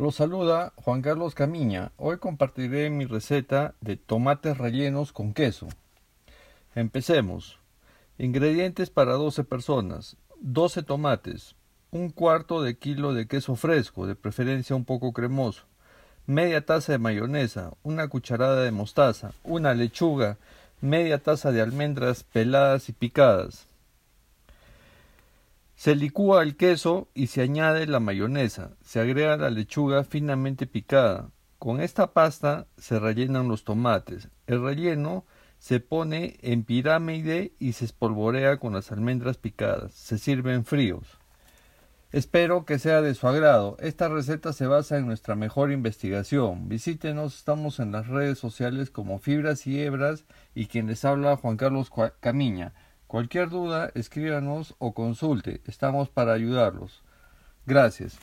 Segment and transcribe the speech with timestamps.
[0.00, 1.92] Los saluda Juan Carlos Camiña.
[1.98, 5.68] Hoy compartiré mi receta de tomates rellenos con queso.
[6.74, 7.58] Empecemos.
[8.16, 10.16] Ingredientes para 12 personas.
[10.40, 11.54] 12 tomates.
[11.90, 15.64] Un cuarto de kilo de queso fresco, de preferencia un poco cremoso.
[16.24, 17.72] Media taza de mayonesa.
[17.82, 19.32] Una cucharada de mostaza.
[19.44, 20.38] Una lechuga.
[20.80, 23.66] Media taza de almendras peladas y picadas
[25.80, 28.76] se licúa el queso y se añade la mayonesa.
[28.82, 31.30] Se agrega la lechuga finamente picada.
[31.58, 34.28] Con esta pasta se rellenan los tomates.
[34.46, 35.24] El relleno
[35.58, 39.94] se pone en pirámide y se espolvorea con las almendras picadas.
[39.94, 41.18] Se sirven fríos.
[42.12, 43.78] Espero que sea de su agrado.
[43.80, 46.68] Esta receta se basa en nuestra mejor investigación.
[46.68, 51.56] Visítenos, estamos en las redes sociales como Fibras y Hebras y quien les habla Juan
[51.56, 52.74] Carlos Camiña.
[53.10, 55.60] Cualquier duda, escríbanos o consulte.
[55.66, 57.02] Estamos para ayudarlos.
[57.66, 58.16] Gracias.